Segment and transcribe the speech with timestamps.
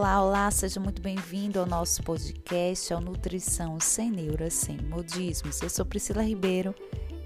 [0.00, 5.60] Olá, olá, seja muito bem-vindo ao nosso podcast, ao Nutrição Sem Neuras, Sem Modismos.
[5.60, 6.74] Eu sou Priscila Ribeiro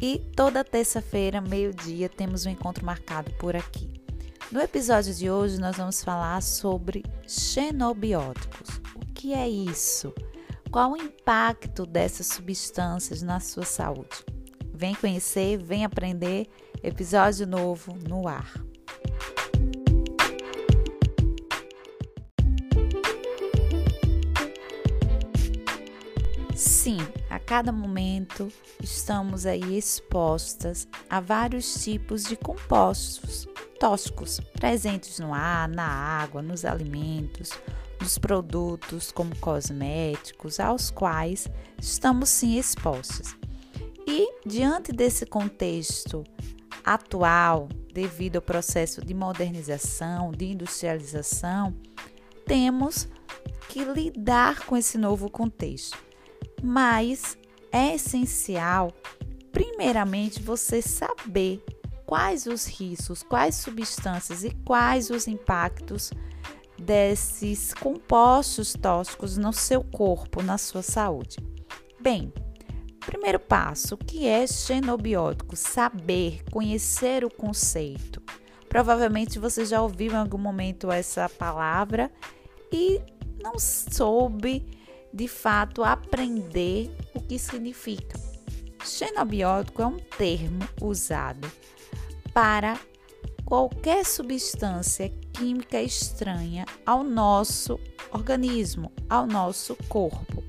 [0.00, 3.90] e toda terça-feira, meio-dia, temos um encontro marcado por aqui.
[4.50, 8.80] No episódio de hoje, nós vamos falar sobre xenobióticos.
[8.96, 10.10] O que é isso?
[10.70, 14.24] Qual o impacto dessas substâncias na sua saúde?
[14.72, 16.48] Vem conhecer, vem aprender.
[16.82, 18.50] Episódio novo no ar.
[26.64, 26.98] Sim,
[27.28, 28.46] a cada momento
[28.80, 33.48] estamos aí expostas a vários tipos de compostos
[33.80, 37.50] tóxicos presentes no ar, na água, nos alimentos,
[38.00, 41.48] nos produtos como cosméticos, aos quais
[41.80, 43.36] estamos sim expostos.
[44.06, 46.22] E diante desse contexto
[46.84, 51.74] atual, devido ao processo de modernização, de industrialização,
[52.46, 53.08] temos
[53.68, 56.11] que lidar com esse novo contexto
[56.62, 57.36] mas
[57.72, 58.92] é essencial,
[59.50, 61.64] primeiramente, você saber
[62.06, 66.12] quais os riscos, quais substâncias e quais os impactos
[66.78, 71.36] desses compostos tóxicos no seu corpo, na sua saúde.
[72.00, 72.32] Bem,
[73.00, 75.56] primeiro passo, que é xenobiótico?
[75.56, 78.20] Saber, conhecer o conceito.
[78.68, 82.10] Provavelmente você já ouviu em algum momento essa palavra
[82.72, 83.00] e
[83.42, 84.81] não soube
[85.12, 88.18] de fato aprender o que significa.
[88.84, 91.50] Xenobiótico é um termo usado
[92.32, 92.78] para
[93.44, 97.78] qualquer substância química estranha ao nosso
[98.10, 100.42] organismo, ao nosso corpo.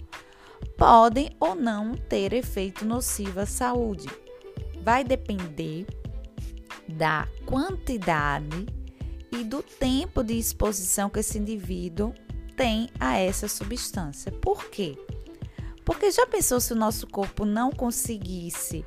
[0.78, 4.08] Podem ou não ter efeito nocivo à saúde.
[4.82, 5.86] Vai depender
[6.88, 8.66] da quantidade
[9.32, 12.14] e do tempo de exposição que esse indivíduo
[12.56, 14.32] tem a essa substância.
[14.32, 14.98] Por quê?
[15.86, 18.86] Porque já pensou se o nosso corpo não conseguisse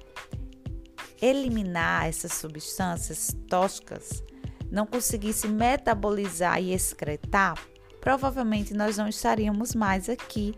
[1.20, 4.22] eliminar essas substâncias tóxicas,
[4.70, 7.58] não conseguisse metabolizar e excretar,
[8.00, 10.54] provavelmente nós não estaríamos mais aqui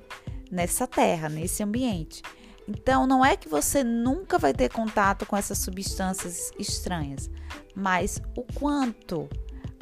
[0.50, 2.22] nessa terra, nesse ambiente.
[2.66, 7.30] Então, não é que você nunca vai ter contato com essas substâncias estranhas,
[7.74, 9.28] mas o quanto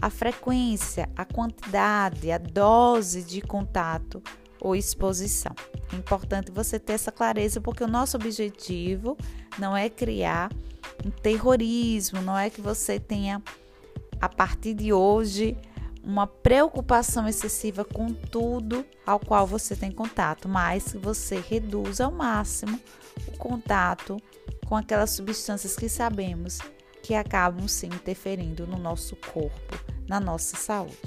[0.01, 4.23] a frequência, a quantidade, a dose de contato
[4.61, 5.55] ou exposição.
[5.93, 9.17] É importante você ter essa clareza, porque o nosso objetivo
[9.59, 10.51] não é criar
[11.05, 13.43] um terrorismo, não é que você tenha,
[14.21, 15.57] a partir de hoje,
[16.03, 22.13] uma preocupação excessiva com tudo ao qual você tem contato, mas que você reduza ao
[22.13, 22.81] máximo
[23.27, 24.17] o contato
[24.67, 26.61] com aquelas substâncias que sabemos
[27.07, 29.79] que acabam se interferindo no nosso corpo,
[30.09, 30.99] na nossa saúde.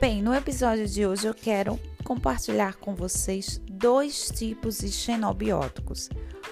[0.00, 6.08] Bem, no episódio de hoje eu quero compartilhar com vocês dois tipos de xenobióticos.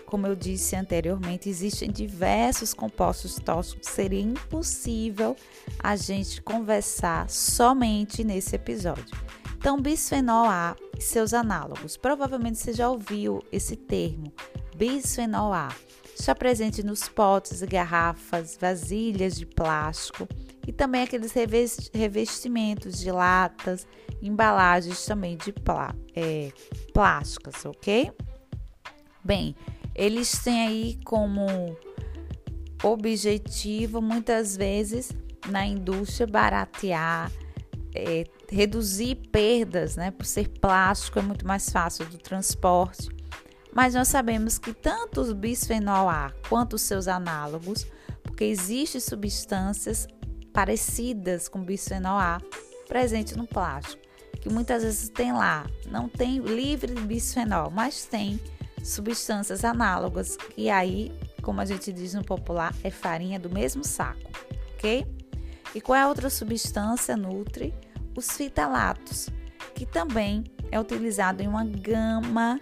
[0.06, 5.36] Como eu disse anteriormente, existem diversos compostos tóxicos, seria impossível
[5.78, 9.25] a gente conversar somente nesse episódio.
[9.66, 11.96] Então, bisfenol A e seus análogos.
[11.96, 14.32] Provavelmente você já ouviu esse termo,
[14.76, 15.74] bisfenol A.
[16.16, 20.28] Está presente nos potes, garrafas, vasilhas de plástico
[20.64, 21.32] e também aqueles
[21.92, 23.88] revestimentos de latas,
[24.22, 26.52] embalagens também de plá é,
[26.94, 28.12] plásticas, ok?
[29.24, 29.56] Bem,
[29.96, 31.76] eles têm aí como
[32.84, 35.10] objetivo muitas vezes
[35.50, 37.32] na indústria baratear
[37.96, 40.10] é, reduzir perdas, né?
[40.10, 43.08] Por ser plástico é muito mais fácil do transporte.
[43.72, 47.86] Mas nós sabemos que tanto o bisfenol A quanto os seus análogos,
[48.22, 50.08] porque existem substâncias
[50.52, 52.40] parecidas com bisfenol A
[52.88, 54.02] presente no plástico,
[54.40, 58.40] que muitas vezes tem lá, não tem livre de bisfenol, mas tem
[58.82, 64.30] substâncias análogas, que aí, como a gente diz no popular, é farinha do mesmo saco,
[64.74, 65.06] ok?
[65.74, 67.74] E qual é a outra substância nutre?
[68.16, 69.28] Os fitalatos,
[69.74, 72.60] que também é utilizado em uma gama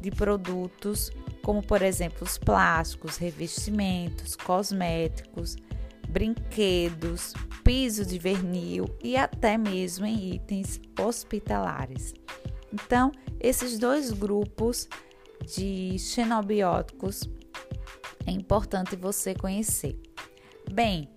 [0.00, 1.10] de produtos,
[1.42, 5.56] como por exemplo os plásticos, revestimentos, cosméticos,
[6.08, 12.14] brinquedos, piso de vernil e até mesmo em itens hospitalares.
[12.72, 14.88] Então, esses dois grupos
[15.44, 17.28] de xenobióticos
[18.26, 19.98] é importante você conhecer.
[20.72, 21.08] Bem,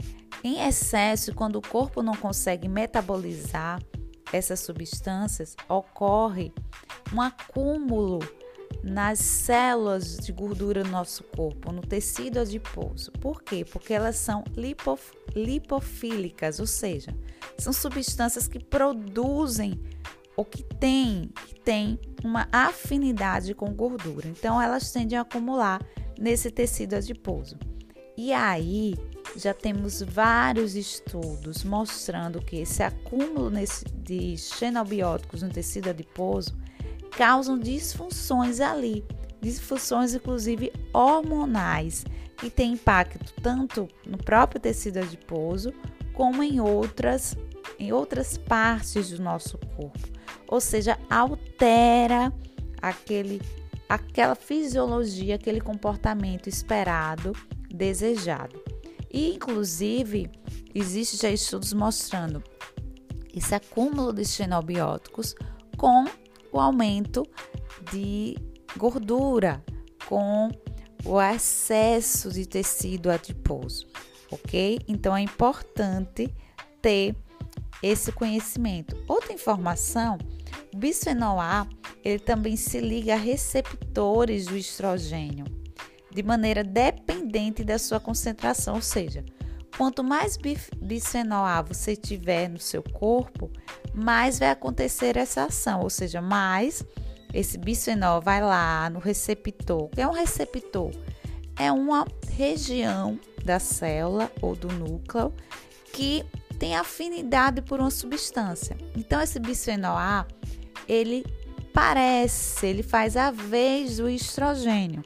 [0.44, 3.82] em excesso, quando o corpo não consegue metabolizar
[4.32, 6.54] essas substâncias, ocorre
[7.14, 8.20] um acúmulo
[8.84, 13.12] nas células de gordura do nosso corpo, no tecido adiposo.
[13.14, 13.66] Por quê?
[13.66, 17.14] Porque elas são lipof lipofílicas, ou seja,
[17.58, 19.80] são substâncias que produzem
[20.36, 24.28] ou que têm, que têm uma afinidade com gordura.
[24.28, 25.82] Então, elas tendem a acumular
[26.18, 27.58] nesse tecido adiposo.
[28.18, 28.96] E aí,
[29.36, 33.52] já temos vários estudos mostrando que esse acúmulo
[33.96, 36.58] de xenobióticos no tecido adiposo
[37.12, 39.06] causam disfunções ali,
[39.42, 42.06] disfunções inclusive hormonais,
[42.38, 45.74] que têm impacto tanto no próprio tecido adiposo
[46.14, 47.36] como em outras
[47.78, 50.00] em outras partes do nosso corpo.
[50.48, 52.34] Ou seja, altera
[52.82, 53.42] aquele
[53.88, 57.34] aquela fisiologia, aquele comportamento esperado,
[57.70, 58.62] desejado.
[59.12, 60.30] E inclusive
[60.74, 62.44] existe já estudos mostrando
[63.34, 65.36] esse acúmulo de xenobióticos
[65.78, 66.06] com
[66.52, 67.26] o aumento
[67.92, 68.36] de
[68.78, 69.64] gordura,
[70.06, 70.50] com
[71.06, 73.88] o excesso de tecido adiposo,
[74.32, 74.80] ok?
[74.88, 76.34] Então é importante
[76.82, 77.16] ter
[77.82, 78.96] esse conhecimento.
[79.08, 80.18] Outra informação,
[80.74, 81.68] o bisfenol A,
[82.04, 85.46] ele também se liga a receptores do estrogênio
[86.12, 87.19] de maneira dependente
[87.64, 89.24] da sua concentração, ou seja,
[89.78, 90.38] quanto mais
[90.82, 93.50] bisfenol A você tiver no seu corpo,
[93.94, 96.84] mais vai acontecer essa ação, ou seja, mais
[97.34, 99.84] esse bisfenol vai lá no receptor.
[99.84, 100.92] O que é um receptor?
[101.58, 105.34] É uma região da célula ou do núcleo
[105.94, 106.26] que
[106.58, 108.76] tem afinidade por uma substância.
[108.96, 110.26] Então esse bisfenol A,
[110.88, 111.26] ele
[111.74, 115.04] parece, ele faz a vez do estrogênio.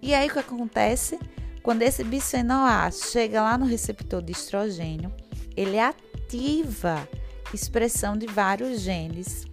[0.00, 1.18] E aí o que acontece?
[1.66, 5.12] Quando esse bisfenol A chega lá no receptor de estrogênio,
[5.56, 7.08] ele ativa
[7.52, 9.44] expressão de vários genes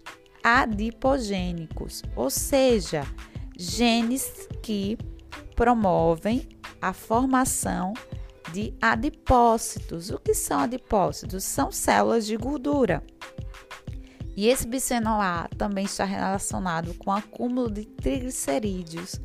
[0.43, 3.01] adipogênicos, ou seja,
[3.57, 4.95] genes que
[5.55, 6.47] promovem
[6.79, 7.93] a formação
[8.53, 10.11] de adipócitos.
[10.11, 11.43] O que são adipócitos?
[11.43, 13.03] São células de gordura.
[14.37, 19.19] E esse bisfenol A também está relacionado com o acúmulo de triglicerídeos,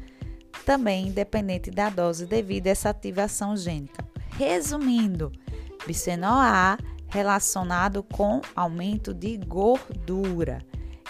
[0.69, 4.07] também independente da dose devido a essa ativação gênica.
[4.37, 5.33] Resumindo,
[5.87, 6.77] bisfenol A
[7.09, 10.59] relacionado com aumento de gordura.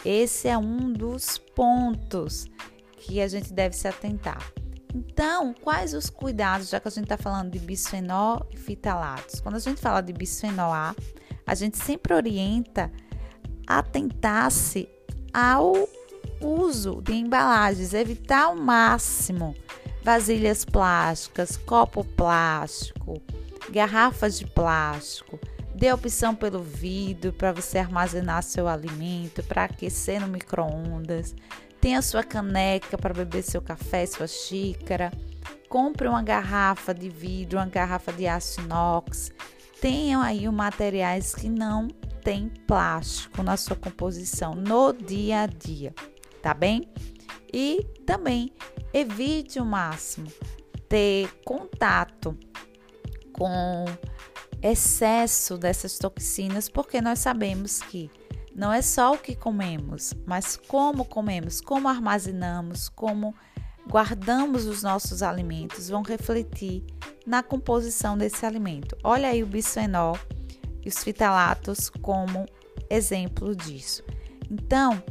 [0.05, 2.47] Esse é um dos pontos
[2.99, 4.39] que a gente deve se atentar.
[4.95, 9.41] Então, quais os cuidados, já que a gente está falando de bisfenol e fitalatos?
[9.41, 10.95] Quando a gente fala de bisfenol A,
[11.45, 12.93] a gente sempre orienta
[13.67, 14.89] a tentar-se
[15.35, 15.89] ao
[16.41, 19.55] uso de embalagens, evitar ao máximo
[20.03, 23.21] vasilhas plásticas, copo plástico,
[23.71, 25.39] garrafas de plástico,
[25.79, 31.37] Dê opção pelo vidro para você armazenar seu alimento, para aquecer no micro-ondas.
[31.81, 35.13] Tenha sua caneca para beber seu café, sua xícara.
[35.69, 39.31] Compre uma garrafa de vidro, uma garrafa de aço inox.
[39.81, 41.87] Tenham aí materiais que não
[42.25, 45.95] tem plástico na sua composição no dia a dia,
[46.49, 46.89] tá bem?
[47.53, 48.51] E também
[48.95, 50.33] evite o máximo
[50.89, 52.35] ter contato
[53.35, 53.85] com
[54.63, 58.11] excesso dessas toxinas, porque nós sabemos que
[58.55, 63.35] não é só o que comemos, mas como comemos, como armazenamos, como
[63.87, 66.83] guardamos os nossos alimentos vão refletir
[67.27, 68.97] na composição desse alimento.
[69.05, 70.19] Olha aí o bisfenol
[70.83, 72.47] e os fitalatos como
[72.89, 74.03] exemplo disso.
[74.51, 75.03] Então,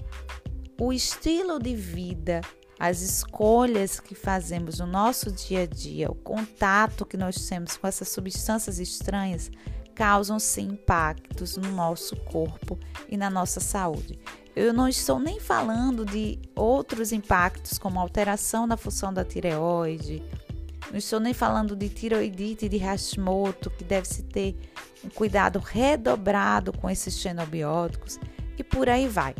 [0.79, 2.41] o estilo de vida
[2.79, 7.87] as escolhas que fazemos no nosso dia a dia, o contato que nós temos com
[7.87, 9.49] essas substâncias estranhas,
[9.95, 12.77] causam sim impactos no nosso corpo
[13.09, 14.19] e na nossa saúde.
[14.55, 20.21] Eu não estou nem falando de outros impactos, como alteração na função da tireoide,
[20.91, 24.55] não estou nem falando de tiroidite de Hashimoto, que deve-se ter
[25.03, 28.19] um cuidado redobrado com esses xenobióticos
[28.57, 29.35] e por aí vai.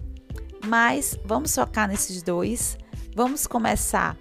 [0.65, 2.77] Mas vamos focar nesses dois
[3.17, 4.15] Vamos começar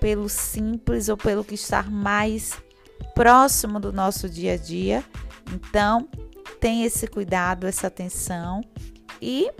[0.00, 2.56] pelo simples ou pelo que está mais
[3.14, 5.04] próximo do nosso dia a dia.
[5.52, 6.08] Então,
[6.58, 8.62] tenha esse cuidado, essa atenção
[9.20, 9.50] e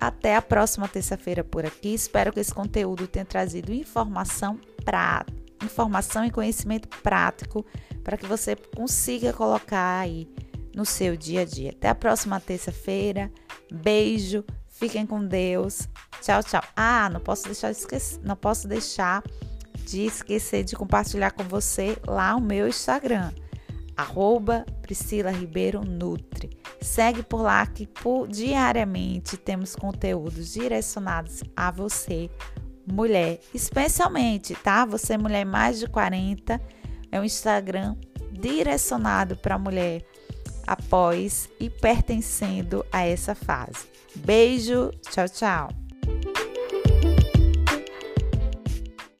[0.00, 1.94] até a próxima terça-feira por aqui.
[1.94, 5.24] Espero que esse conteúdo tenha trazido informação para
[5.62, 7.64] informação e conhecimento prático
[8.02, 10.28] para que você consiga colocar aí
[10.74, 11.70] no seu dia a dia.
[11.70, 13.30] Até a próxima terça-feira.
[13.70, 14.44] Beijo,
[14.82, 15.88] fiquem com Deus.
[16.20, 16.62] Tchau, tchau.
[16.74, 19.22] Ah, não posso deixar de esquecer, não posso deixar
[19.86, 23.32] de esquecer de compartilhar com você lá o meu Instagram,
[23.96, 26.50] arroba Priscila Ribeiro Nutri.
[26.80, 32.28] Segue por lá que por, diariamente temos conteúdos direcionados a você.
[32.84, 34.84] mulher, especialmente, tá?
[34.84, 36.60] Você mulher mais de 40,
[37.12, 37.94] é um Instagram
[38.32, 40.04] direcionado para mulher
[40.66, 43.86] após e pertencendo a essa fase.
[44.14, 45.81] Beijo, tchau, tchau.